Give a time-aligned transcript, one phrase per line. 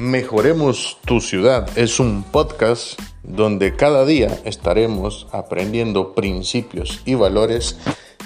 [0.00, 7.76] Mejoremos tu ciudad es un podcast donde cada día estaremos aprendiendo principios y valores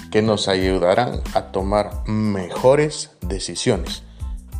[0.09, 4.03] que nos ayudarán a tomar mejores decisiones,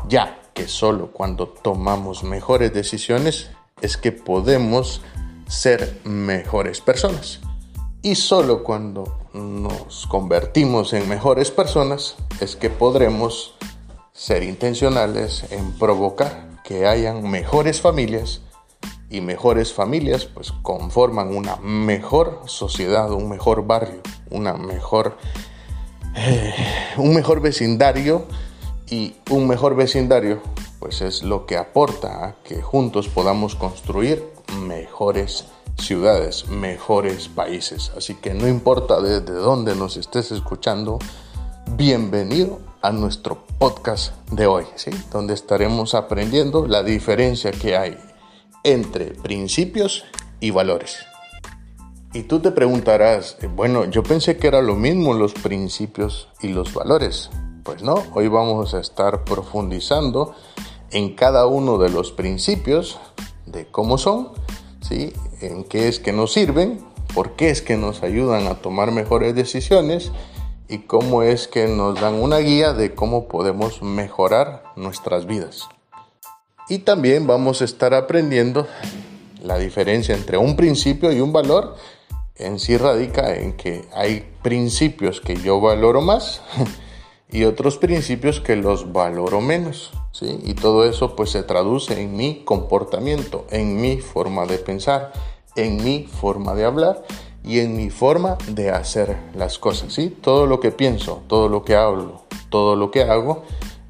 [0.10, 5.02] ya que solo cuando tomamos mejores decisiones es que podemos
[5.48, 7.40] ser mejores personas.
[8.02, 13.56] Y solo cuando nos convertimos en mejores personas es que podremos
[14.12, 18.42] ser intencionales en provocar que hayan mejores familias
[19.10, 24.02] y mejores familias pues conforman una mejor sociedad, un mejor barrio,
[24.32, 25.16] una mejor,
[26.16, 26.56] eh,
[26.98, 28.26] un mejor vecindario
[28.90, 30.42] y un mejor vecindario
[30.80, 34.24] pues es lo que aporta a que juntos podamos construir
[34.62, 35.46] mejores
[35.78, 37.92] ciudades, mejores países.
[37.96, 40.98] Así que no importa desde dónde nos estés escuchando,
[41.76, 44.92] bienvenido a nuestro podcast de hoy, ¿sí?
[45.12, 47.98] donde estaremos aprendiendo la diferencia que hay
[48.64, 50.04] entre principios
[50.40, 50.98] y valores.
[52.14, 56.74] Y tú te preguntarás, bueno, yo pensé que era lo mismo los principios y los
[56.74, 57.30] valores.
[57.64, 60.34] Pues no, hoy vamos a estar profundizando
[60.92, 63.00] en cada uno de los principios,
[63.46, 64.30] de cómo son,
[64.82, 65.14] ¿sí?
[65.42, 69.36] en qué es que nos sirven, por qué es que nos ayudan a tomar mejores
[69.36, 70.12] decisiones
[70.68, 75.68] y cómo es que nos dan una guía de cómo podemos mejorar nuestras vidas.
[76.68, 78.68] Y también vamos a estar aprendiendo
[79.42, 81.76] la diferencia entre un principio y un valor.
[82.38, 86.42] En sí radica en que hay principios que yo valoro más
[87.30, 89.92] y otros principios que los valoro menos.
[90.12, 90.40] ¿sí?
[90.44, 95.14] Y todo eso pues se traduce en mi comportamiento, en mi forma de pensar,
[95.56, 97.04] en mi forma de hablar
[97.46, 99.94] y en mi forma de hacer las cosas.
[99.94, 100.10] ¿sí?
[100.10, 103.44] Todo lo que pienso, todo lo que hablo, todo lo que hago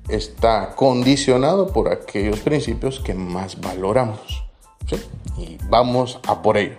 [0.09, 4.43] está condicionado por aquellos principios que más valoramos.
[4.87, 4.97] ¿sí?
[5.37, 6.77] Y vamos a por ello.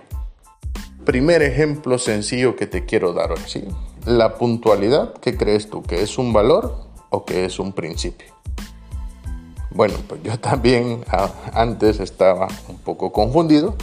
[1.04, 3.40] Primer ejemplo sencillo que te quiero dar hoy.
[3.46, 3.64] ¿sí?
[4.04, 5.82] La puntualidad, ¿qué crees tú?
[5.82, 6.76] ¿Que es un valor
[7.10, 8.36] o que es un principio?
[9.70, 11.04] Bueno, pues yo también
[11.54, 13.76] antes estaba un poco confundido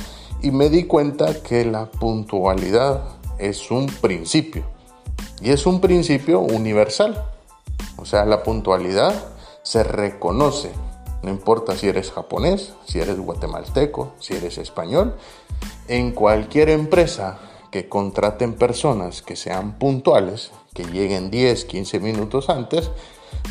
[0.43, 3.01] y me di cuenta que la puntualidad
[3.39, 4.65] es un principio
[5.41, 7.25] y es un principio universal.
[7.95, 9.13] O sea, la puntualidad
[9.63, 10.71] se reconoce,
[11.23, 15.15] no importa si eres japonés, si eres guatemalteco, si eres español,
[15.87, 17.39] en cualquier empresa
[17.71, 22.91] que contraten personas que sean puntuales, que lleguen 10, 15 minutos antes,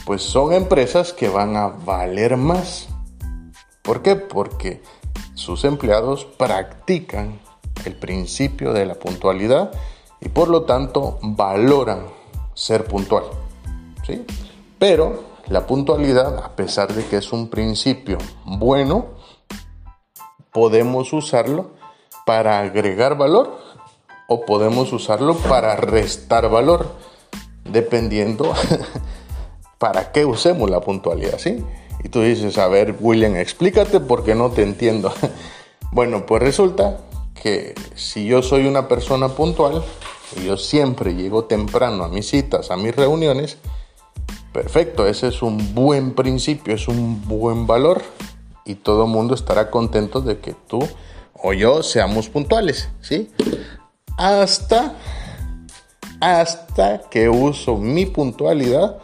[0.05, 2.89] pues son empresas que van a valer más.
[3.81, 4.15] ¿Por qué?
[4.17, 4.83] Porque
[5.35, 7.41] sus empleados practican
[7.85, 9.73] el principio de la puntualidad
[10.21, 12.07] y por lo tanto valoran
[12.55, 13.25] ser puntual.
[14.07, 14.25] ¿sí?
[14.79, 19.07] Pero la puntualidad, a pesar de que es un principio bueno,
[20.53, 21.71] podemos usarlo
[22.25, 23.59] para agregar valor
[24.29, 26.93] o podemos usarlo para restar valor,
[27.65, 28.53] dependiendo
[29.79, 31.65] para qué usemos la puntualidad, ¿sí?
[32.05, 35.13] Y tú dices, a ver, William, explícate porque no te entiendo.
[35.93, 36.99] bueno, pues resulta
[37.41, 39.83] que si yo soy una persona puntual
[40.37, 43.59] y yo siempre llego temprano a mis citas, a mis reuniones,
[44.53, 48.03] perfecto, ese es un buen principio, es un buen valor
[48.65, 50.87] y todo el mundo estará contento de que tú
[51.35, 53.31] o yo seamos puntuales, ¿sí?
[54.17, 54.95] Hasta
[56.21, 58.99] hasta que uso mi puntualidad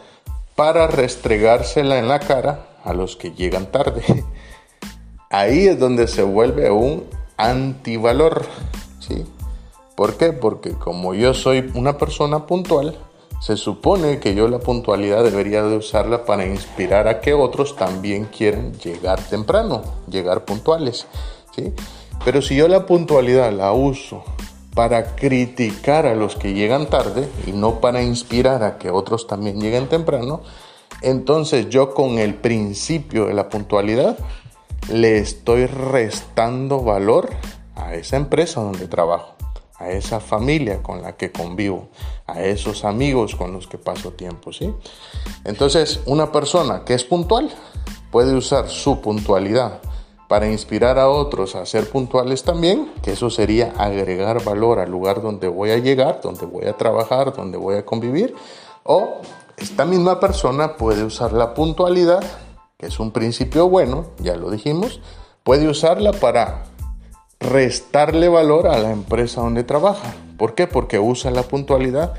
[0.55, 4.03] para restregársela en la cara a los que llegan tarde.
[5.29, 7.05] Ahí es donde se vuelve un
[7.37, 8.45] antivalor.
[8.99, 9.25] ¿sí?
[9.95, 10.33] ¿Por qué?
[10.33, 12.97] Porque como yo soy una persona puntual,
[13.41, 18.25] se supone que yo la puntualidad debería de usarla para inspirar a que otros también
[18.25, 21.07] quieran llegar temprano, llegar puntuales.
[21.55, 21.73] ¿sí?
[22.25, 24.23] Pero si yo la puntualidad la uso
[24.73, 29.59] para criticar a los que llegan tarde y no para inspirar a que otros también
[29.59, 30.41] lleguen temprano,
[31.01, 34.17] entonces yo con el principio de la puntualidad
[34.91, 37.29] le estoy restando valor
[37.75, 39.35] a esa empresa donde trabajo,
[39.77, 41.89] a esa familia con la que convivo,
[42.27, 44.73] a esos amigos con los que paso tiempo, ¿sí?
[45.45, 47.49] Entonces, una persona que es puntual
[48.11, 49.81] puede usar su puntualidad
[50.27, 55.21] para inspirar a otros a ser puntuales también, que eso sería agregar valor al lugar
[55.21, 58.35] donde voy a llegar, donde voy a trabajar, donde voy a convivir,
[58.83, 59.21] o
[59.59, 62.23] esta misma persona puede usar la puntualidad,
[62.77, 65.01] que es un principio bueno, ya lo dijimos,
[65.43, 66.65] puede usarla para
[67.39, 70.13] restarle valor a la empresa donde trabaja.
[70.37, 70.67] ¿Por qué?
[70.67, 72.13] Porque usa la puntualidad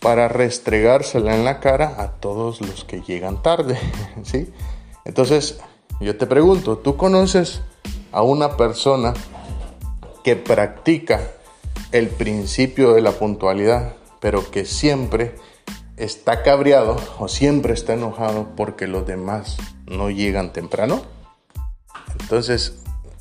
[0.00, 3.78] para restregársela en la cara a todos los que llegan tarde,
[4.22, 4.52] ¿sí?
[5.04, 5.58] Entonces,
[5.98, 7.62] Yo te pregunto, ¿tú conoces
[8.12, 9.14] a una persona
[10.22, 11.20] que practica
[11.92, 15.34] el principio de la puntualidad, pero que siempre
[15.96, 19.56] está cabreado o siempre está enojado porque los demás
[19.86, 21.02] no llegan temprano?
[22.20, 22.74] Entonces,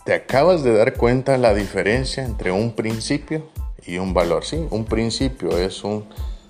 [0.06, 3.50] te acabas de dar cuenta la diferencia entre un principio
[3.86, 4.46] y un valor.
[4.46, 6.06] Sí, un principio es, un,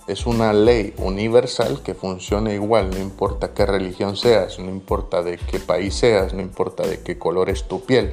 [0.08, 5.38] es una ley universal que funciona igual, no importa qué religión seas, no importa de
[5.38, 8.12] qué país seas, no importa de qué color es tu piel,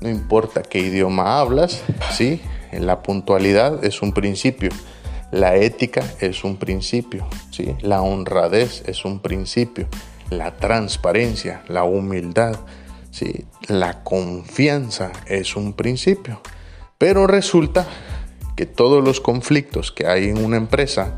[0.00, 1.82] no importa qué idioma hablas,
[2.12, 2.40] ¿sí?
[2.72, 4.70] La puntualidad es un principio.
[5.30, 7.76] La ética es un principio, ¿sí?
[7.82, 9.86] La honradez es un principio.
[10.28, 12.58] La transparencia, la humildad,
[13.12, 13.44] ¿sí?
[13.68, 16.40] La confianza es un principio.
[16.98, 17.86] Pero resulta
[18.56, 21.16] que todos los conflictos que hay en una empresa,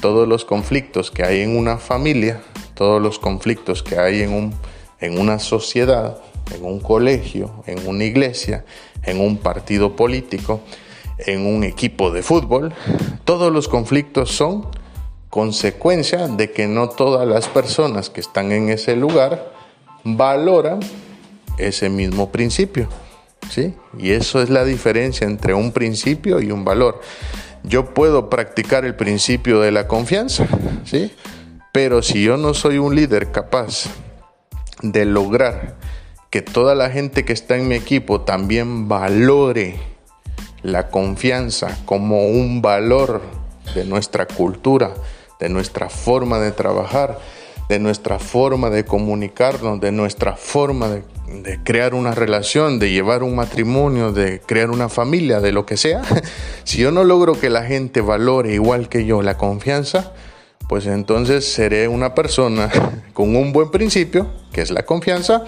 [0.00, 2.40] todos los conflictos que hay en una familia,
[2.74, 4.54] todos los conflictos que hay en, un,
[5.00, 6.18] en una sociedad,
[6.54, 8.64] en un colegio, en una iglesia,
[9.02, 10.60] en un partido político,
[11.18, 12.72] en un equipo de fútbol,
[13.24, 14.66] todos los conflictos son
[15.30, 19.52] consecuencia de que no todas las personas que están en ese lugar
[20.04, 20.80] valoran
[21.58, 22.88] ese mismo principio.
[23.50, 23.74] ¿sí?
[23.98, 27.00] Y eso es la diferencia entre un principio y un valor.
[27.64, 30.46] Yo puedo practicar el principio de la confianza,
[30.84, 31.12] ¿sí?
[31.72, 33.86] Pero si yo no soy un líder capaz
[34.80, 35.76] de lograr
[36.30, 39.97] que toda la gente que está en mi equipo también valore
[40.62, 43.22] la confianza como un valor
[43.74, 44.94] de nuestra cultura,
[45.38, 47.18] de nuestra forma de trabajar,
[47.68, 51.02] de nuestra forma de comunicarnos, de nuestra forma de,
[51.62, 56.02] crear una relación, de llevar un matrimonio, de crear una familia, de lo que sea,
[56.64, 60.12] si yo no logro que la gente valore igual que yo la confianza,
[60.68, 62.70] pues entonces seré una persona
[63.12, 65.44] con un buen principio, que es la confianza,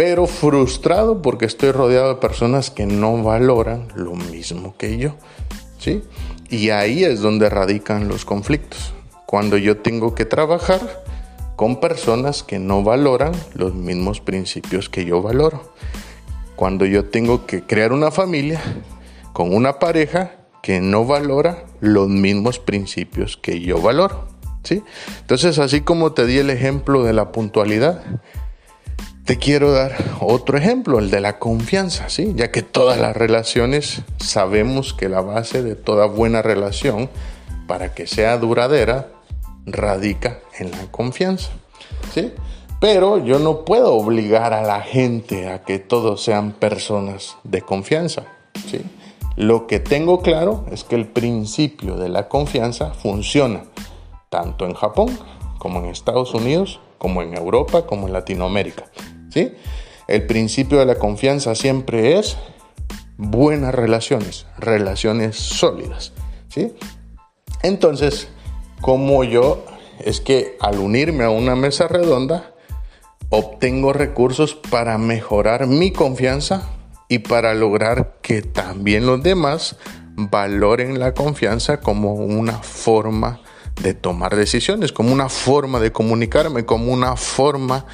[0.00, 5.16] pero frustrado porque estoy rodeado de personas que no valoran lo mismo que yo.
[5.78, 6.02] ¿sí?
[6.48, 8.94] Y ahí es donde radican los conflictos.
[9.26, 10.80] Cuando yo tengo que trabajar
[11.54, 15.70] con personas que no valoran los mismos principios que yo valoro.
[16.56, 18.62] Cuando yo tengo que crear una familia
[19.34, 20.32] con una pareja
[20.62, 24.28] que no valora los mismos principios que yo valoro.
[24.62, 24.82] ¿sí?
[25.20, 28.02] Entonces, así como te di el ejemplo de la puntualidad,
[29.30, 32.32] te quiero dar otro ejemplo, el de la confianza, ¿sí?
[32.34, 37.08] Ya que todas las relaciones sabemos que la base de toda buena relación
[37.68, 39.06] para que sea duradera
[39.66, 41.50] radica en la confianza,
[42.12, 42.32] ¿sí?
[42.80, 48.24] Pero yo no puedo obligar a la gente a que todos sean personas de confianza,
[48.68, 48.80] ¿sí?
[49.36, 53.62] Lo que tengo claro es que el principio de la confianza funciona
[54.28, 55.16] tanto en Japón
[55.60, 58.86] como en Estados Unidos, como en Europa, como en Latinoamérica.
[59.30, 59.52] ¿Sí?
[60.08, 62.36] El principio de la confianza siempre es
[63.16, 66.12] buenas relaciones, relaciones sólidas,
[66.48, 66.72] ¿sí?
[67.62, 68.28] Entonces,
[68.80, 69.64] como yo
[69.98, 72.54] es que al unirme a una mesa redonda,
[73.28, 76.68] obtengo recursos para mejorar mi confianza
[77.08, 79.76] y para lograr que también los demás
[80.16, 83.40] valoren la confianza como una forma
[83.82, 87.86] de tomar decisiones, como una forma de comunicarme, como una forma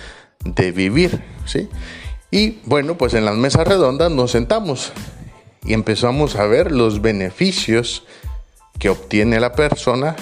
[0.54, 1.68] de vivir, ¿sí?
[2.30, 4.92] Y bueno, pues en las mesas redondas nos sentamos
[5.64, 8.04] y empezamos a ver los beneficios
[8.78, 10.16] que obtiene la persona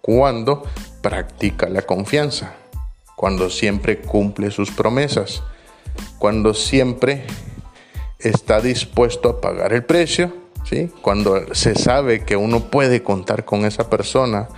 [0.00, 0.64] cuando
[1.00, 2.54] practica la confianza,
[3.16, 5.42] cuando siempre cumple sus promesas,
[6.18, 7.24] cuando siempre
[8.18, 10.90] está dispuesto a pagar el precio, ¿sí?
[11.02, 14.48] cuando se sabe que uno puede contar con esa persona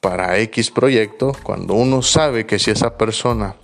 [0.00, 3.56] para X proyecto, cuando uno sabe que si esa persona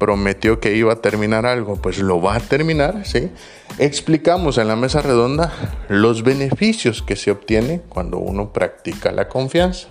[0.00, 3.30] prometió que iba a terminar algo, pues lo va a terminar, ¿sí?
[3.78, 5.52] Explicamos en la mesa redonda
[5.88, 9.88] los beneficios que se obtienen cuando uno practica la confianza,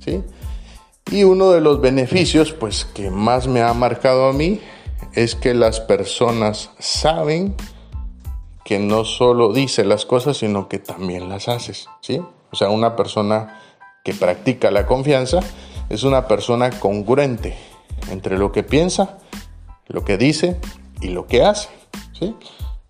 [0.00, 0.22] ¿sí?
[1.10, 4.60] Y uno de los beneficios, pues, que más me ha marcado a mí
[5.12, 7.54] es que las personas saben
[8.64, 12.20] que no solo dice las cosas, sino que también las haces, ¿sí?
[12.50, 13.60] O sea, una persona
[14.04, 15.40] que practica la confianza
[15.90, 17.56] es una persona congruente
[18.10, 19.18] entre lo que piensa
[19.88, 20.58] lo que dice
[21.00, 21.68] y lo que hace.
[22.18, 22.36] ¿sí?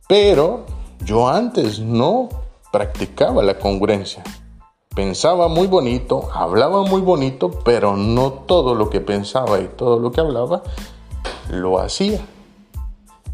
[0.09, 0.67] Pero
[1.05, 2.29] yo antes no
[2.73, 4.23] practicaba la congruencia.
[4.95, 10.13] Pensaba muy bonito, hablaba muy bonito, pero no todo lo que pensaba y todo lo
[10.13, 10.63] que hablaba
[11.51, 12.21] lo hacía.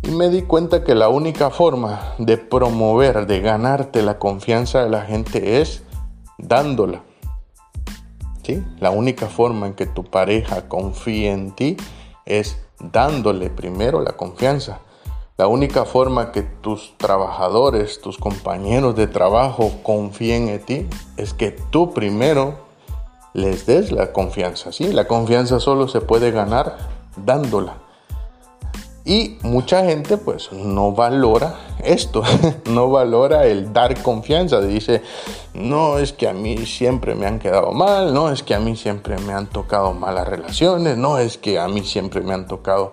[0.02, 4.88] Y me di cuenta que la única forma de promover, de ganarte la confianza de
[4.88, 5.82] la gente es
[6.38, 7.02] dándola.
[8.78, 11.76] La única forma en que tu pareja confíe en ti
[12.26, 14.80] es dándole primero la confianza.
[15.36, 21.50] La única forma que tus trabajadores, tus compañeros de trabajo confíen en ti es que
[21.50, 22.58] tú primero
[23.32, 24.70] les des la confianza.
[24.70, 24.92] ¿sí?
[24.92, 26.76] La confianza solo se puede ganar
[27.16, 27.79] dándola.
[29.04, 32.22] Y mucha gente pues no valora esto,
[32.66, 34.60] no valora el dar confianza.
[34.60, 35.02] Dice,
[35.54, 38.76] no, es que a mí siempre me han quedado mal, no, es que a mí
[38.76, 42.92] siempre me han tocado malas relaciones, no, es que a mí siempre me han tocado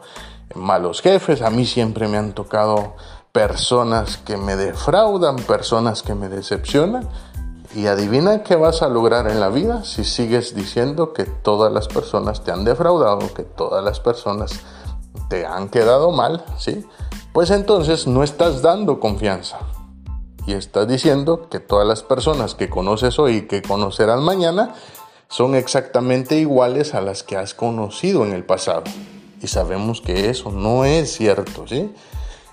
[0.56, 2.96] malos jefes, a mí siempre me han tocado
[3.32, 7.08] personas que me defraudan, personas que me decepcionan.
[7.76, 11.88] Y adivina qué vas a lograr en la vida si sigues diciendo que todas las
[11.88, 14.62] personas te han defraudado, que todas las personas
[15.29, 16.86] te han quedado mal, ¿sí?
[17.33, 19.59] Pues entonces no estás dando confianza.
[20.45, 24.74] Y estás diciendo que todas las personas que conoces hoy y que conocerás mañana
[25.27, 28.83] son exactamente iguales a las que has conocido en el pasado.
[29.41, 31.93] Y sabemos que eso no es cierto, ¿sí?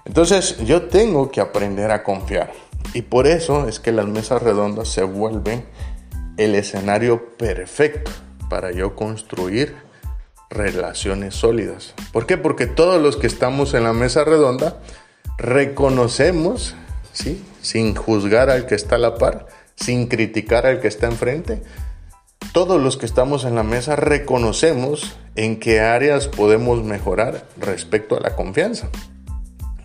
[0.05, 2.53] Entonces yo tengo que aprender a confiar.
[2.93, 5.65] Y por eso es que las mesas redondas se vuelven
[6.37, 8.11] el escenario perfecto
[8.51, 9.84] para yo construir
[10.55, 11.95] relaciones sólidas.
[12.13, 12.39] ¿Por qué?
[12.39, 14.79] Porque todos los que estamos en la mesa redonda
[15.37, 16.75] reconocemos,
[17.13, 17.45] ¿sí?
[17.61, 19.47] sin juzgar al que está a la par,
[19.77, 21.63] sin criticar al que está enfrente,
[22.53, 28.21] todos los que estamos en la mesa reconocemos en qué áreas podemos mejorar respecto a
[28.21, 28.89] la confianza.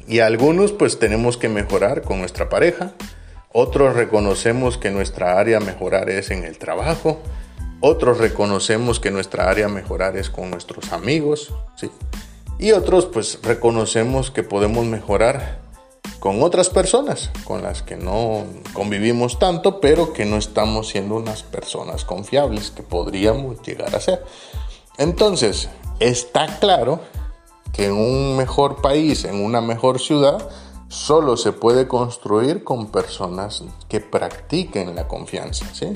[0.08, 2.94] Y algunos pues tenemos que mejorar con nuestra pareja,
[3.52, 7.22] otros reconocemos que nuestra área mejorar es en el trabajo,
[7.82, 11.90] otros reconocemos que nuestra área mejorar es con nuestros amigos, ¿sí?
[12.58, 15.60] Y otros pues reconocemos que podemos mejorar
[16.20, 18.44] con otras personas con las que no
[18.74, 24.26] convivimos tanto, pero que no estamos siendo unas personas confiables que podríamos llegar a ser.
[24.98, 25.70] Entonces,
[26.00, 27.00] está claro
[27.72, 30.50] que en un mejor país, en una mejor ciudad,
[30.90, 35.96] solo se puede construir con personas que practiquen la confianza, ¿sí?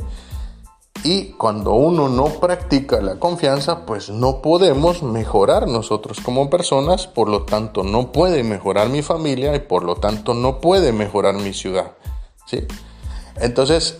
[1.03, 7.27] Y cuando uno no practica la confianza, pues no podemos mejorar nosotros como personas, por
[7.27, 11.53] lo tanto no puede mejorar mi familia y por lo tanto no puede mejorar mi
[11.53, 11.91] ciudad.
[12.45, 12.65] ¿sí?
[13.37, 13.97] Entonces,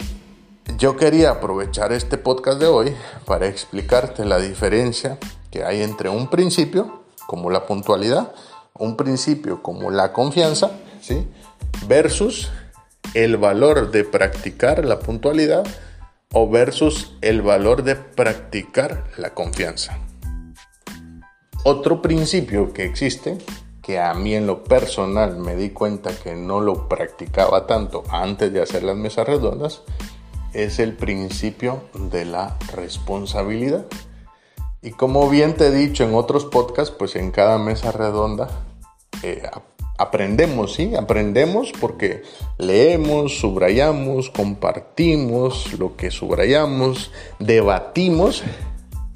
[0.77, 2.95] yo quería aprovechar este podcast de hoy
[3.25, 5.17] para explicarte la diferencia
[5.51, 8.31] que hay entre un principio, como la puntualidad,
[8.77, 10.71] un principio como la confianza,
[11.01, 11.27] ¿sí?
[11.88, 12.50] versus
[13.13, 15.63] el valor de practicar la puntualidad
[16.33, 19.99] o versus el valor de practicar la confianza.
[21.63, 23.37] Otro principio que existe,
[23.81, 28.51] que a mí en lo personal me di cuenta que no lo practicaba tanto antes
[28.51, 29.83] de hacer las mesas redondas,
[30.53, 33.85] es el principio de la responsabilidad.
[34.81, 38.49] Y como bien te he dicho en otros podcasts, pues en cada mesa redonda
[39.21, 39.43] eh,
[39.97, 40.95] aprendemos, ¿sí?
[40.95, 42.23] Aprendemos porque
[42.57, 48.43] leemos, subrayamos, compartimos lo que subrayamos, debatimos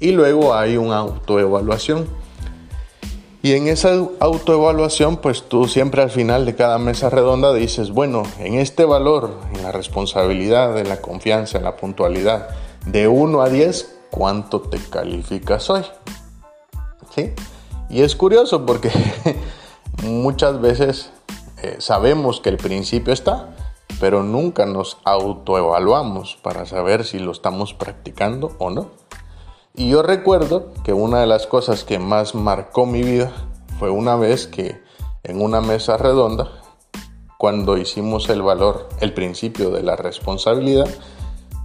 [0.00, 2.06] y luego hay una autoevaluación.
[3.40, 8.24] Y en esa autoevaluación, pues tú siempre al final de cada mesa redonda dices, bueno,
[8.40, 12.48] en este valor, en la responsabilidad, en la confianza, en la puntualidad,
[12.86, 15.82] de 1 a 10, ¿cuánto te calificas hoy?
[17.14, 17.32] ¿Sí?
[17.90, 18.90] Y es curioso porque
[20.02, 21.10] muchas veces
[21.62, 23.54] eh, sabemos que el principio está,
[24.00, 28.90] pero nunca nos autoevaluamos para saber si lo estamos practicando o no.
[29.74, 33.32] Y yo recuerdo que una de las cosas que más marcó mi vida
[33.78, 34.80] fue una vez que
[35.22, 36.48] en una mesa redonda,
[37.38, 40.88] cuando hicimos el valor, el principio de la responsabilidad,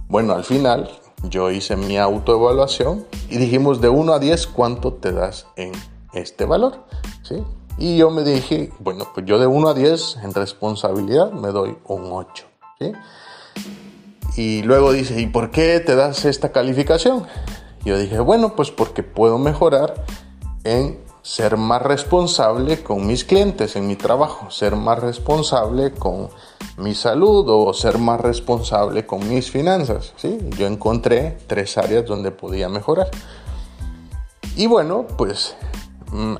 [0.08, 0.90] bueno, al final
[1.24, 5.72] yo hice mi autoevaluación y dijimos de 1 a 10 cuánto te das en
[6.12, 6.84] este valor,
[7.22, 7.42] ¿sí?
[7.76, 11.76] Y yo me dije, bueno, pues yo de 1 a 10 en responsabilidad me doy
[11.86, 12.44] un 8.
[14.36, 17.26] Y luego dice, ¿y por qué te das esta calificación?
[17.84, 20.04] Yo dije, bueno, pues porque puedo mejorar
[20.64, 26.28] en ser más responsable con mis clientes en mi trabajo, ser más responsable con
[26.76, 30.12] mi salud o ser más responsable con mis finanzas.
[30.16, 30.38] ¿sí?
[30.58, 33.08] Yo encontré tres áreas donde podía mejorar.
[34.56, 35.56] Y bueno, pues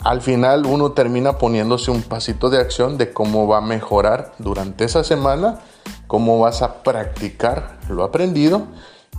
[0.04, 4.84] al final uno termina poniéndose un pasito de acción de cómo va a mejorar durante
[4.84, 5.60] esa semana,
[6.06, 8.68] cómo vas a practicar lo aprendido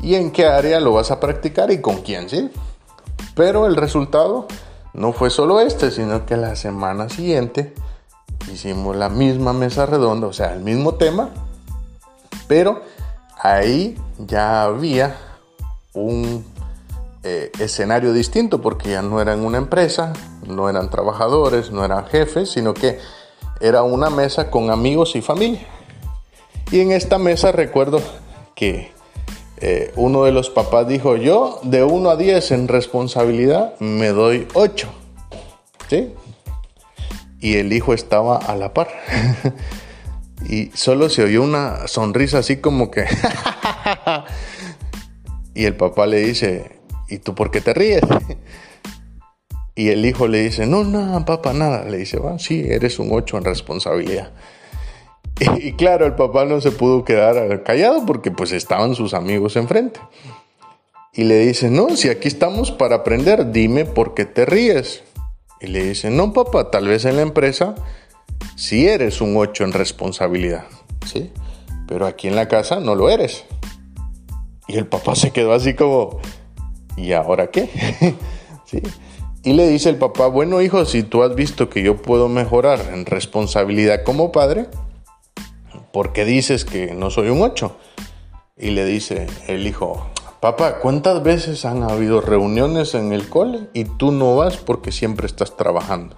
[0.01, 2.50] y en qué área lo vas a practicar y con quién, ¿sí?
[3.35, 4.47] Pero el resultado
[4.93, 7.74] no fue solo este, sino que la semana siguiente
[8.51, 11.31] hicimos la misma mesa redonda, o sea, el mismo tema,
[12.47, 12.81] pero
[13.41, 15.17] ahí ya había
[15.93, 16.45] un
[17.27, 20.13] eh, escenario distinto porque ya no eran una empresa,
[20.46, 23.00] no eran trabajadores, no eran jefes, sino que
[23.60, 25.65] era una mesa con amigos y familia.
[26.72, 28.00] Y en esta mesa recuerdo
[28.53, 28.91] que
[29.58, 34.48] eh, uno de los papás dijo, yo de 1 a 10 en responsabilidad me doy
[34.53, 34.88] 8.
[35.89, 36.13] ¿Sí?
[37.39, 38.89] Y el hijo estaba a la par.
[40.48, 43.05] y solo se oyó una sonrisa así como que...
[45.55, 46.75] y el papá le dice,
[47.09, 48.01] ¿y tú por qué te ríes?
[49.75, 51.83] y el hijo le dice, no, no, papá, nada.
[51.85, 54.31] Le dice, va, sí, eres un 8 en responsabilidad.
[55.57, 60.00] Y, claro, el papá no se pudo quedar callado porque pues estaban sus amigos enfrente.
[61.12, 65.03] Y le dice, no, si aquí estamos para aprender, dime por qué te ríes.
[65.59, 67.75] Y le dice, no, papá, tal vez en la empresa
[68.55, 70.65] si eres un 8 en responsabilidad,
[71.05, 71.31] ¿sí?
[71.88, 73.43] Pero aquí en la casa no lo eres.
[74.67, 76.19] Y el papá se quedó así como,
[76.97, 77.69] ¿y ahora qué?
[78.65, 78.81] ¿Sí?
[79.43, 82.81] Y le dice el papá, bueno hijo, si tú has visto que yo puedo mejorar
[82.91, 84.67] en responsabilidad como padre,
[85.93, 87.77] ¿por qué dices que no soy un 8?
[88.57, 90.09] Y le dice el hijo,
[90.39, 95.27] papá, ¿cuántas veces han habido reuniones en el cole y tú no vas porque siempre
[95.27, 96.17] estás trabajando?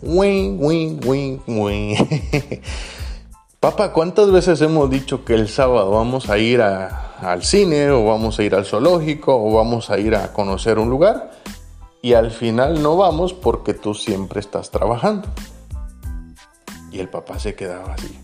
[0.00, 1.96] Wing, wing, wing, wing.
[3.60, 6.62] Papá, ¿cuántas veces hemos dicho que el sábado vamos a ir
[7.20, 10.90] al cine o vamos a ir al zoológico o vamos a ir a conocer un
[10.90, 11.30] lugar?
[12.02, 15.28] Y al final no vamos porque tú siempre estás trabajando.
[16.92, 18.16] Y el papá se quedaba así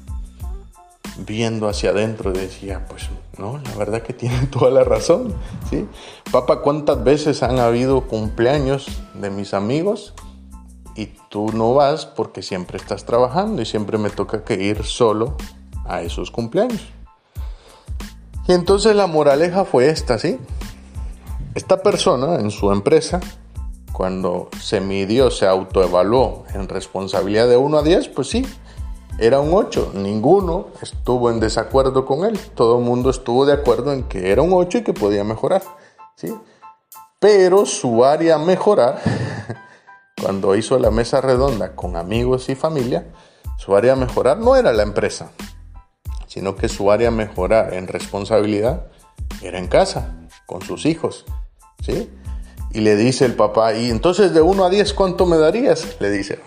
[1.16, 3.08] viendo hacia adentro decía, pues
[3.38, 5.34] no, la verdad que tiene toda la razón,
[5.70, 5.86] ¿sí?
[6.30, 10.14] Papá, ¿cuántas veces han habido cumpleaños de mis amigos
[10.96, 15.36] y tú no vas porque siempre estás trabajando y siempre me toca que ir solo
[15.86, 16.82] a esos cumpleaños?
[18.46, 20.38] Y entonces la moraleja fue esta, ¿sí?
[21.54, 23.20] Esta persona en su empresa,
[23.92, 28.46] cuando se midió, se autoevaluó en responsabilidad de 1 a 10, pues sí,
[29.18, 29.92] era un 8.
[29.94, 32.38] Ninguno estuvo en desacuerdo con él.
[32.54, 35.62] Todo el mundo estuvo de acuerdo en que era un 8 y que podía mejorar.
[36.16, 36.34] ¿sí?
[37.20, 39.00] Pero su área a mejorar,
[40.20, 43.06] cuando hizo la mesa redonda con amigos y familia,
[43.58, 45.30] su área a mejorar no era la empresa,
[46.32, 48.86] sino que su área a mejorar en responsabilidad
[49.42, 50.14] era en casa,
[50.46, 51.26] con sus hijos.
[51.84, 52.10] ¿sí?
[52.70, 56.00] Y le dice el papá, y entonces de 1 a 10, ¿cuánto me darías?
[56.00, 56.38] Le dice,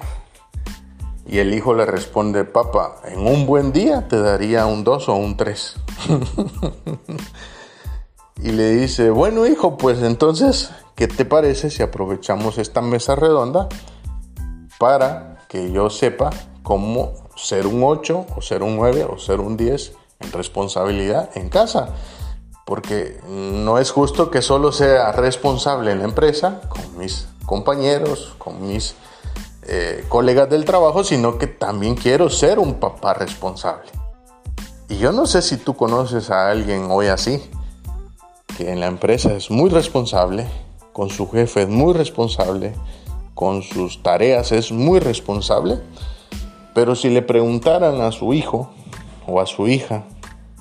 [1.28, 5.15] y el hijo le responde, papá, en un buen día te daría un 2 o
[5.17, 5.76] un 3.
[8.41, 13.69] y le dice, bueno hijo, pues entonces, ¿qué te parece si aprovechamos esta mesa redonda
[14.80, 16.32] para que yo sepa
[16.63, 21.50] cómo ser un 8 o ser un 9 o ser un 10 en responsabilidad en
[21.50, 21.89] casa?
[22.65, 28.65] Porque no es justo que solo sea responsable en la empresa, con mis compañeros, con
[28.65, 28.95] mis
[29.67, 33.89] eh, colegas del trabajo, sino que también quiero ser un papá responsable.
[34.89, 37.41] Y yo no sé si tú conoces a alguien hoy así,
[38.58, 40.45] que en la empresa es muy responsable,
[40.93, 42.74] con su jefe es muy responsable,
[43.34, 45.80] con sus tareas es muy responsable,
[46.76, 48.70] pero si le preguntaran a su hijo
[49.26, 50.04] o a su hija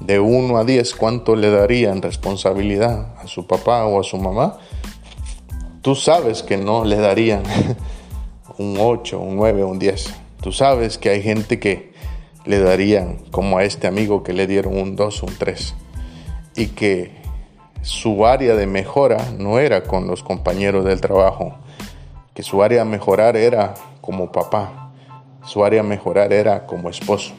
[0.00, 4.58] de 1 a 10 cuánto le darían responsabilidad a su papá o a su mamá,
[5.82, 7.42] tú sabes que no le darían
[8.58, 10.14] un 8, un 9, un 10.
[10.40, 11.92] Tú sabes que hay gente que
[12.44, 15.74] le darían, como a este amigo que le dieron un 2, un 3,
[16.54, 17.10] y que
[17.82, 21.56] su área de mejora no era con los compañeros del trabajo,
[22.34, 24.83] que su área de mejorar era como papá,
[25.46, 27.32] su área mejorar era como esposo.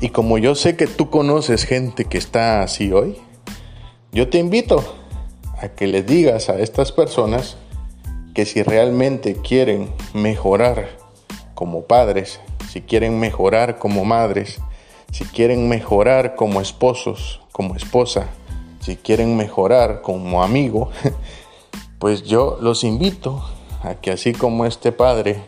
[0.00, 3.16] Y como yo sé que tú conoces gente que está así hoy,
[4.12, 4.84] yo te invito
[5.60, 7.56] a que le digas a estas personas
[8.34, 10.88] que si realmente quieren mejorar
[11.54, 14.60] como padres, si quieren mejorar como madres,
[15.10, 18.28] si quieren mejorar como esposos, como esposa,
[18.80, 20.90] si quieren mejorar como amigo,
[21.98, 23.42] pues yo los invito
[23.82, 25.42] a que así como este padre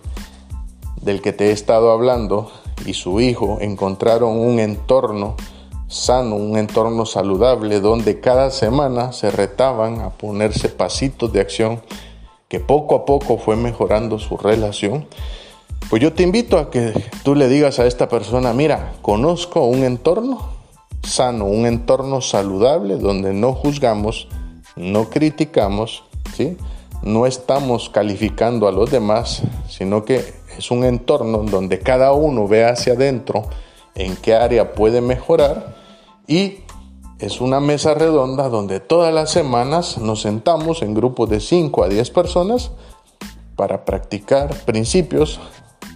[1.03, 2.51] del que te he estado hablando
[2.87, 5.37] y su hijo encontraron un entorno
[5.89, 11.83] sano, un entorno saludable donde cada semana se retaban a ponerse pasitos de acción
[12.49, 15.07] que poco a poco fue mejorando su relación,
[15.89, 19.85] pues yo te invito a que tú le digas a esta persona, mira, conozco un
[19.85, 20.51] entorno
[21.03, 24.29] sano, un entorno saludable donde no juzgamos,
[24.77, 26.05] no criticamos,
[26.37, 26.57] ¿sí?
[27.03, 32.65] no estamos calificando a los demás, sino que es un entorno donde cada uno ve
[32.65, 33.49] hacia adentro
[33.95, 35.77] en qué área puede mejorar
[36.27, 36.61] y
[37.19, 41.89] es una mesa redonda donde todas las semanas nos sentamos en grupos de 5 a
[41.89, 42.71] 10 personas
[43.57, 45.41] para practicar principios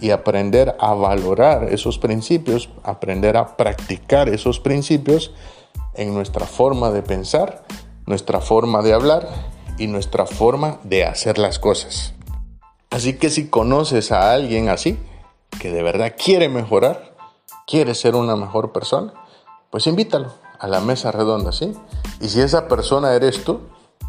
[0.01, 5.31] y aprender a valorar esos principios, aprender a practicar esos principios
[5.95, 7.63] en nuestra forma de pensar,
[8.05, 9.27] nuestra forma de hablar
[9.77, 12.14] y nuestra forma de hacer las cosas.
[12.95, 14.97] Así que si conoces a alguien así,
[15.59, 17.13] que de verdad quiere mejorar,
[17.67, 19.13] quiere ser una mejor persona,
[19.69, 21.73] pues invítalo a la mesa redonda, ¿sí?
[22.21, 23.59] Y si esa persona eres tú,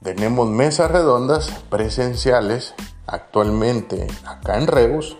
[0.01, 2.73] Tenemos mesas redondas presenciales
[3.07, 5.17] actualmente acá en Reus.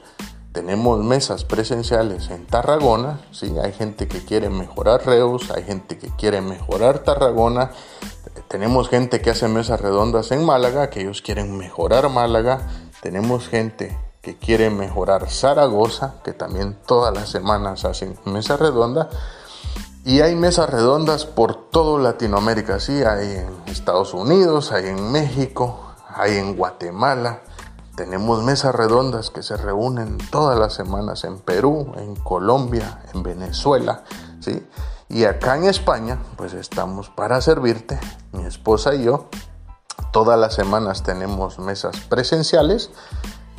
[0.58, 3.22] Tenemos mesas presenciales en Tarragona.
[3.30, 3.54] ¿sí?
[3.64, 7.70] Hay gente que quiere mejorar Reus, hay gente que quiere mejorar Tarragona.
[8.48, 12.70] Tenemos gente que hace mesas redondas en Málaga, que ellos quieren mejorar Málaga.
[13.04, 19.12] Tenemos gente que quiere mejorar Zaragoza, que también todas las semanas hacen mesa redonda.
[20.06, 25.94] Y hay mesas redondas por todo Latinoamérica, sí, hay en Estados Unidos, hay en México,
[26.16, 27.42] hay en Guatemala.
[27.98, 34.04] Tenemos mesas redondas que se reúnen todas las semanas en Perú, en Colombia, en Venezuela,
[34.40, 34.64] ¿sí?
[35.10, 38.00] Y acá en España, pues estamos para servirte,
[38.34, 39.30] mi esposa y yo.
[40.14, 42.92] Todas las semanas tenemos mesas presenciales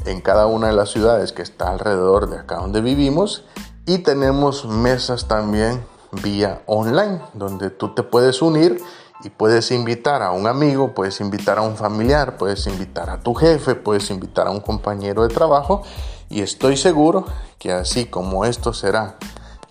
[0.05, 3.45] en cada una de las ciudades que está alrededor de acá donde vivimos
[3.87, 5.85] y tenemos mesas también
[6.23, 8.81] vía online, donde tú te puedes unir
[9.25, 13.35] y puedes invitar a un amigo, puedes invitar a un familiar, puedes invitar a tu
[13.35, 15.83] jefe, puedes invitar a un compañero de trabajo
[16.29, 17.25] y estoy seguro
[17.59, 19.17] que así como esto será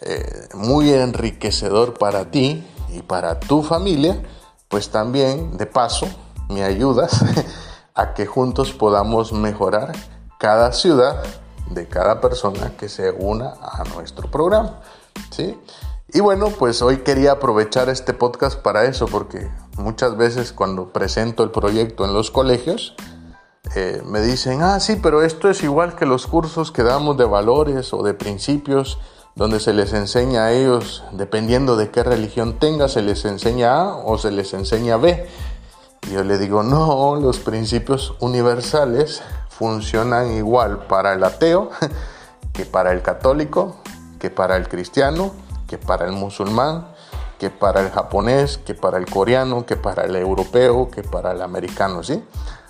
[0.02, 4.22] eh, muy enriquecedor para ti y para tu familia,
[4.68, 6.08] pues también de paso
[6.50, 7.24] me ayudas
[7.94, 9.94] a que juntos podamos mejorar
[10.40, 11.24] cada ciudad
[11.70, 14.82] de cada persona que se una a nuestro programa.
[15.32, 15.58] ¿sí?
[16.14, 21.44] Y bueno, pues hoy quería aprovechar este podcast para eso, porque muchas veces cuando presento
[21.44, 22.96] el proyecto en los colegios,
[23.76, 27.26] eh, me dicen, ah, sí, pero esto es igual que los cursos que damos de
[27.26, 29.00] valores o de principios,
[29.36, 33.96] donde se les enseña a ellos, dependiendo de qué religión tenga, se les enseña A
[33.98, 35.28] o se les enseña B.
[36.08, 41.70] Y yo le digo, no, los principios universales funcionan igual para el ateo
[42.54, 43.76] que para el católico,
[44.20, 45.34] que para el cristiano,
[45.68, 46.88] que para el musulmán,
[47.40, 51.42] que para el japonés, que para el coreano, que para el europeo, que para el
[51.42, 52.24] americano, ¿sí?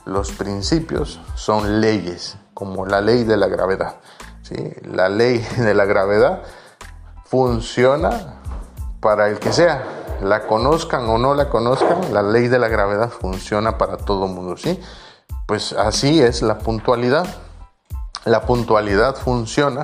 [0.06, 3.98] Los principios son leyes, como la ley de la gravedad,
[4.42, 4.56] ¿sí?
[4.84, 6.42] La ley de la gravedad
[7.26, 8.42] funciona
[9.00, 9.84] para el que sea,
[10.22, 14.58] la conozcan o no la conozcan, la ley de la gravedad funciona para todo mundo,
[14.58, 14.80] ¿sí?
[15.46, 17.26] Pues así es la puntualidad.
[18.26, 19.84] La puntualidad funciona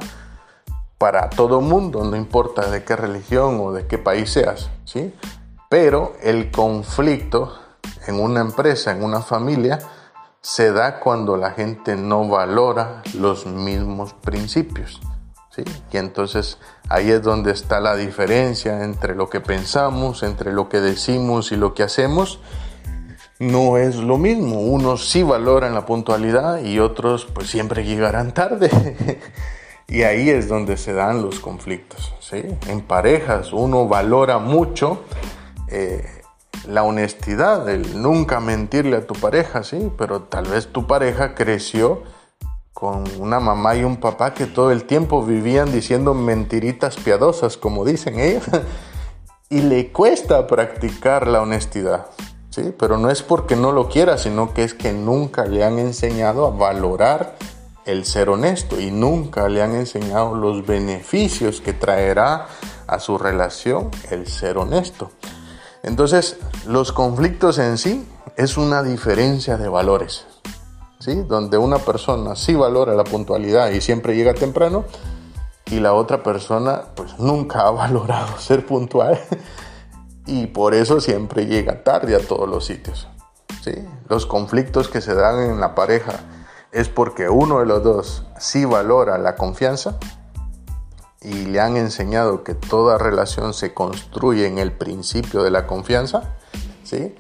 [0.98, 5.14] para todo mundo, no importa de qué religión o de qué país seas, ¿sí?
[5.70, 7.58] Pero el conflicto
[8.08, 9.80] en una empresa, en una familia,
[10.42, 15.00] se da cuando la gente no valora los mismos principios,
[15.50, 15.64] ¿sí?
[15.92, 16.58] Y entonces
[16.90, 21.56] ahí es donde está la diferencia entre lo que pensamos, entre lo que decimos y
[21.56, 22.40] lo que hacemos.
[23.40, 28.70] No es lo mismo, unos sí valoran la puntualidad y otros pues siempre llegarán tarde.
[29.88, 32.14] Y ahí es donde se dan los conflictos.
[32.20, 32.44] ¿sí?
[32.68, 35.04] En parejas uno valora mucho
[35.68, 36.06] eh,
[36.68, 39.92] la honestidad, el nunca mentirle a tu pareja, ¿sí?
[39.98, 42.04] pero tal vez tu pareja creció
[42.74, 47.86] con una mamá y un papá que todo el tiempo vivían diciendo mentiritas piadosas, como
[47.86, 48.44] dicen ellos,
[49.50, 52.08] y le cuesta practicar la honestidad.
[52.50, 52.74] ¿sí?
[52.78, 56.48] Pero no es porque no lo quiera, sino que es que nunca le han enseñado
[56.48, 57.36] a valorar
[57.86, 62.48] el ser honesto y nunca le han enseñado los beneficios que traerá
[62.88, 65.12] a su relación el ser honesto.
[65.84, 70.26] Entonces, los conflictos en sí es una diferencia de valores,
[71.00, 71.16] ¿sí?
[71.28, 74.86] Donde una persona sí valora la puntualidad y siempre llega temprano
[75.68, 79.20] y la otra persona pues nunca ha valorado ser puntual
[80.26, 83.10] y por eso siempre llega tarde a todos los sitios,
[83.62, 83.74] ¿sí?
[84.08, 86.22] Los conflictos que se dan en la pareja
[86.74, 89.98] es porque uno de los dos sí valora la confianza
[91.22, 96.36] y le han enseñado que toda relación se construye en el principio de la confianza,
[96.84, 97.16] ¿sí?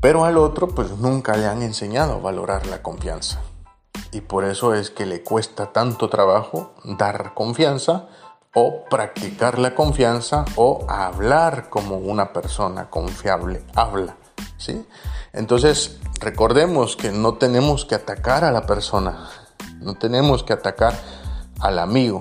[0.00, 3.40] Pero al otro pues nunca le han enseñado a valorar la confianza.
[4.12, 8.08] Y por eso es que le cuesta tanto trabajo dar confianza
[8.54, 14.16] o practicar la confianza o hablar como una persona confiable habla.
[14.58, 14.86] ¿sí?
[15.32, 19.28] Entonces, recordemos que no tenemos que atacar a la persona,
[19.80, 20.94] no tenemos que atacar
[21.60, 22.20] al amigo,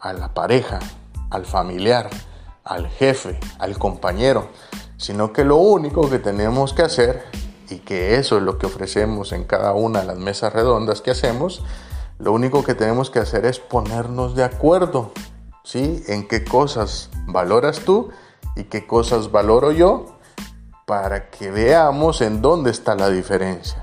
[0.00, 0.78] a la pareja,
[1.30, 2.08] al familiar,
[2.64, 4.48] al jefe, al compañero,
[4.96, 7.24] sino que lo único que tenemos que hacer,
[7.68, 11.10] y que eso es lo que ofrecemos en cada una de las mesas redondas que
[11.10, 11.62] hacemos,
[12.18, 15.12] lo único que tenemos que hacer es ponernos de acuerdo,
[15.64, 16.02] ¿sí?
[16.06, 18.10] En qué cosas valoras tú
[18.56, 20.18] y qué cosas valoro yo,
[20.92, 23.82] para que veamos en dónde está la diferencia,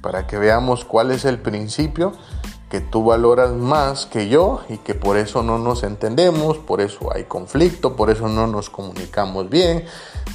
[0.00, 2.12] para que veamos cuál es el principio
[2.70, 7.12] que tú valoras más que yo y que por eso no nos entendemos, por eso
[7.12, 9.86] hay conflicto, por eso no nos comunicamos bien,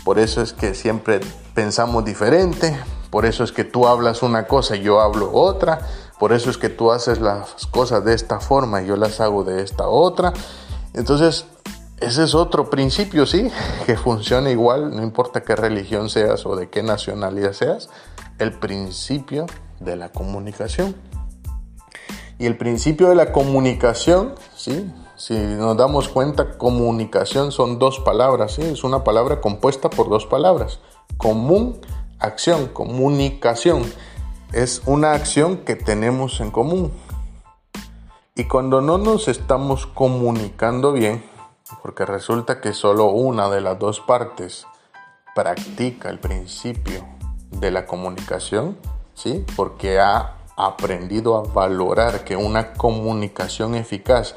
[0.04, 1.21] por eso es que siempre
[1.54, 2.78] pensamos diferente,
[3.10, 5.80] por eso es que tú hablas una cosa y yo hablo otra,
[6.19, 9.45] por eso es que tú haces las cosas de esta forma y yo las hago
[9.45, 10.34] de esta otra.
[10.93, 11.45] Entonces,
[12.01, 13.49] ese es otro principio, sí,
[13.85, 17.89] que funciona igual, no importa qué religión seas o de qué nacionalidad seas,
[18.39, 19.45] el principio
[19.79, 20.95] de la comunicación.
[22.39, 24.91] Y el principio de la comunicación, ¿sí?
[25.15, 28.63] si nos damos cuenta, comunicación son dos palabras, ¿sí?
[28.63, 30.79] es una palabra compuesta por dos palabras.
[31.17, 31.79] Común,
[32.17, 33.83] acción, comunicación.
[34.53, 36.91] Es una acción que tenemos en común.
[38.35, 41.23] Y cuando no nos estamos comunicando bien,
[41.81, 44.65] porque resulta que solo una de las dos partes
[45.36, 47.05] practica el principio
[47.51, 48.77] de la comunicación,
[49.13, 49.45] ¿sí?
[49.55, 54.36] Porque ha aprendido a valorar que una comunicación eficaz,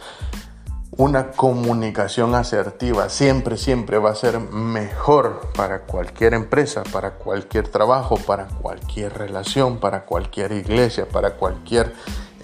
[0.97, 8.17] una comunicación asertiva siempre, siempre va a ser mejor para cualquier empresa, para cualquier trabajo,
[8.17, 11.93] para cualquier relación, para cualquier iglesia, para cualquier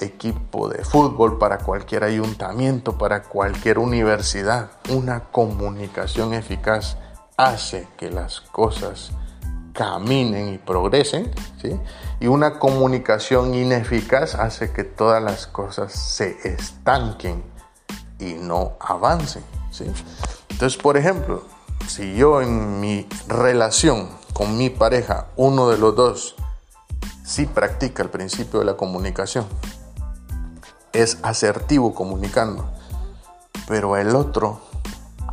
[0.01, 4.71] equipo de fútbol, para cualquier ayuntamiento, para cualquier universidad.
[4.89, 6.97] Una comunicación eficaz
[7.37, 9.13] hace que las cosas
[9.73, 11.31] caminen y progresen.
[12.21, 17.43] Y una comunicación ineficaz hace que todas las cosas se estanquen
[18.19, 19.43] y no avancen.
[20.51, 21.45] Entonces, por ejemplo,
[21.87, 26.37] si yo en mi relación con mi pareja, uno de los dos
[27.25, 29.47] sí practica el principio de la comunicación,
[30.93, 32.69] es asertivo comunicando,
[33.69, 34.61] pero el otro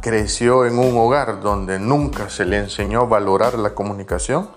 [0.01, 4.49] creció en un hogar donde nunca se le enseñó a valorar la comunicación,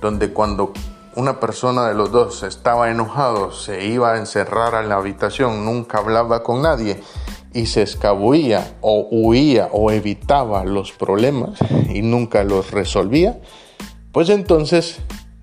[0.00, 0.72] donde cuando
[1.16, 5.98] una persona de los dos estaba enojado, se iba a encerrar en la habitación, nunca
[5.98, 7.02] hablaba con nadie
[7.52, 13.40] y se escabullía o huía o evitaba los problemas y nunca los resolvía,
[14.12, 14.98] pues entonces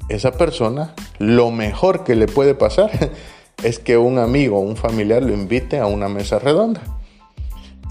[0.08, 2.92] esa persona lo mejor que le puede pasar
[3.64, 6.82] es que un amigo o un familiar lo invite a una mesa redonda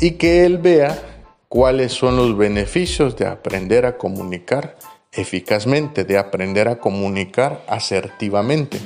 [0.01, 1.03] y que él vea
[1.49, 4.77] cuáles son los beneficios de aprender a comunicar
[5.13, 8.79] eficazmente, de aprender a comunicar asertivamente.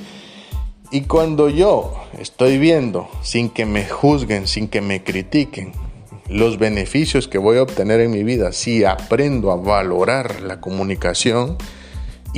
[0.90, 5.72] Y cuando yo estoy viendo, sin que me juzguen, sin que me critiquen,
[6.28, 11.56] los beneficios que voy a obtener en mi vida, si aprendo a valorar la comunicación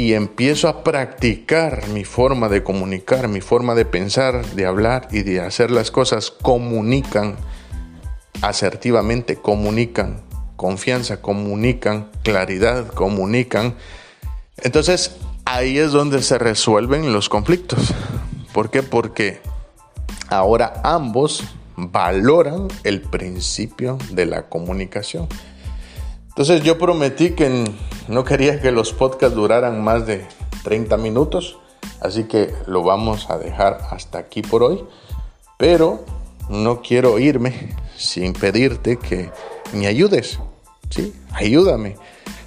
[0.00, 5.24] y empiezo a practicar mi forma de comunicar, mi forma de pensar, de hablar y
[5.24, 7.36] de hacer las cosas, comunican
[8.40, 10.22] asertivamente comunican
[10.56, 13.74] confianza, comunican claridad, comunican.
[14.62, 17.92] Entonces ahí es donde se resuelven los conflictos.
[18.54, 18.82] ¿Por qué?
[18.82, 19.42] Porque
[20.28, 21.44] ahora ambos
[21.76, 25.28] valoran el principio de la comunicación.
[26.40, 27.70] Entonces yo prometí que
[28.08, 30.24] no quería que los podcasts duraran más de
[30.64, 31.58] 30 minutos,
[32.00, 34.82] así que lo vamos a dejar hasta aquí por hoy,
[35.58, 36.02] pero
[36.48, 39.30] no quiero irme sin pedirte que
[39.74, 40.38] me ayudes.
[40.88, 41.12] ¿sí?
[41.32, 41.98] Ayúdame.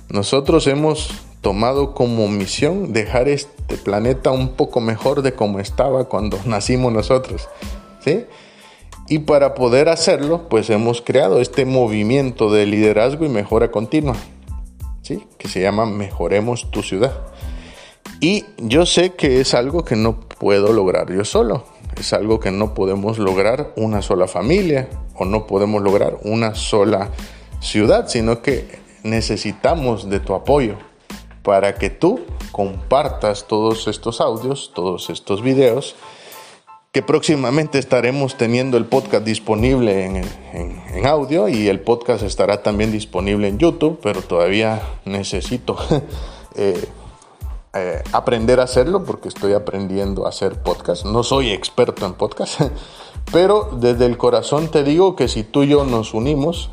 [0.09, 6.39] Nosotros hemos tomado como misión dejar este planeta un poco mejor de como estaba cuando
[6.45, 7.47] nacimos nosotros.
[8.03, 8.25] ¿sí?
[9.07, 14.15] Y para poder hacerlo, pues hemos creado este movimiento de liderazgo y mejora continua,
[15.01, 15.27] ¿sí?
[15.37, 17.13] que se llama Mejoremos tu ciudad.
[18.19, 21.65] Y yo sé que es algo que no puedo lograr yo solo
[21.99, 27.09] es algo que no podemos lograr una sola familia o no podemos lograr una sola
[27.59, 30.75] ciudad, sino que necesitamos de tu apoyo
[31.43, 35.95] para que tú compartas todos estos audios, todos estos videos,
[36.93, 43.47] que próximamente estaremos teniendo el podcast disponible en, audio y el podcast estará también disponible
[43.47, 45.75] en YouTube, pero todavía necesito
[46.55, 46.87] eh,
[47.73, 51.03] eh, aprender a hacerlo porque estoy aprendiendo a hacer podcast.
[51.03, 52.61] No soy experto en podcast,
[53.31, 56.69] pero desde el corazón te digo que si tú y yo nos unimos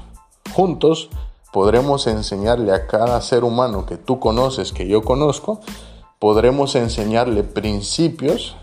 [0.53, 1.09] juntos,
[1.51, 5.63] podremos enseñarle a cada ser humano que tú conoces, que yo conozco,
[6.19, 8.55] podremos enseñarle principios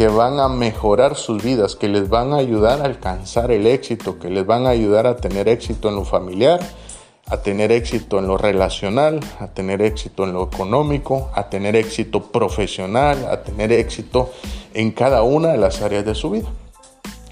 [0.00, 4.18] que van a mejorar sus vidas, que les van a ayudar a alcanzar el éxito,
[4.18, 6.58] que les van a ayudar a tener éxito en lo familiar,
[7.26, 12.32] a tener éxito en lo relacional, a tener éxito en lo económico, a tener éxito
[12.32, 14.32] profesional, a tener éxito
[14.72, 16.48] en cada una de las áreas de su vida.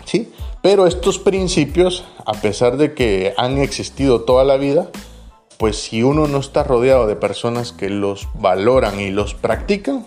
[0.05, 0.31] ¿Sí?
[0.61, 4.91] Pero estos principios, a pesar de que han existido toda la vida,
[5.57, 10.05] pues si uno no está rodeado de personas que los valoran y los practican,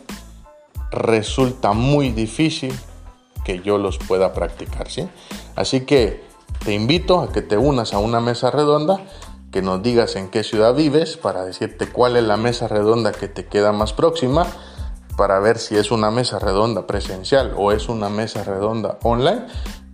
[0.91, 2.77] resulta muy difícil
[3.43, 5.10] que yo los pueda practicar, ¿sí?
[5.56, 6.23] Así que
[6.63, 9.01] te invito a que te unas a una mesa redonda
[9.51, 13.27] que nos digas en qué ciudad vives para decirte cuál es la mesa redonda que
[13.27, 14.45] te queda más próxima
[15.17, 19.45] para ver si es una mesa redonda presencial o es una mesa redonda online.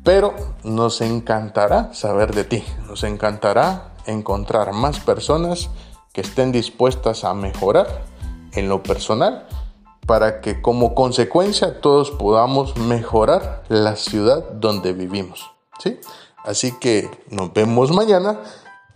[0.03, 0.33] Pero
[0.63, 5.69] nos encantará saber de ti, nos encantará encontrar más personas
[6.13, 8.05] que estén dispuestas a mejorar
[8.53, 9.47] en lo personal
[10.08, 15.52] para que como consecuencia todos podamos mejorar la ciudad donde vivimos.
[15.84, 16.00] ¿sí?
[16.43, 18.39] Así que nos vemos mañana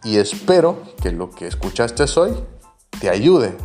[0.04, 2.32] y espero que lo que escuchaste hoy
[3.00, 3.56] te ayude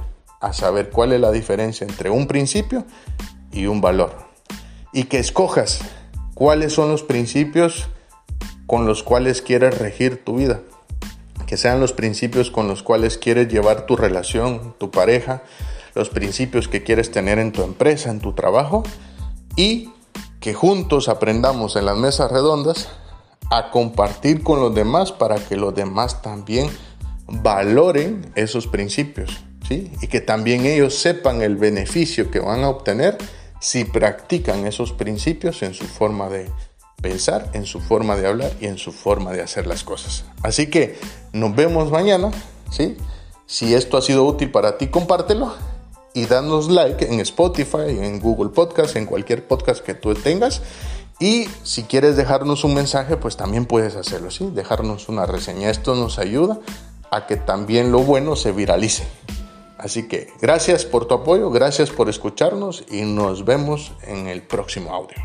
[0.41, 2.85] a saber cuál es la diferencia entre un principio
[3.53, 4.13] y un valor.
[4.93, 5.81] Y que escojas
[6.35, 7.89] cuáles son los principios
[8.67, 10.61] con los cuales quieres regir tu vida.
[11.47, 15.43] Que sean los principios con los cuales quieres llevar tu relación, tu pareja,
[15.97, 18.83] los principios que quieres tener en tu empresa, en tu trabajo
[19.57, 19.91] y
[20.41, 22.89] que juntos aprendamos en las mesas redondas
[23.51, 26.69] a compartir con los demás para que los demás también
[27.27, 29.91] valoren esos principios, ¿sí?
[30.03, 33.17] Y que también ellos sepan el beneficio que van a obtener
[33.59, 36.51] si practican esos principios en su forma de
[37.01, 40.27] pensar, en su forma de hablar y en su forma de hacer las cosas.
[40.43, 40.99] Así que
[41.33, 42.31] nos vemos mañana,
[42.71, 42.99] ¿sí?
[43.47, 45.55] Si esto ha sido útil para ti, compártelo
[46.17, 50.63] y danos like en Spotify, en Google Podcast, en cualquier podcast que tú tengas.
[51.21, 54.51] Y si quieres dejarnos un mensaje, pues también puedes hacerlo, ¿sí?
[54.51, 55.69] Dejarnos una reseña.
[55.69, 56.59] Esto nos ayuda
[57.11, 59.07] a que también lo bueno se viralice.
[59.77, 64.95] Así que gracias por tu apoyo, gracias por escucharnos y nos vemos en el próximo
[64.95, 65.19] audio.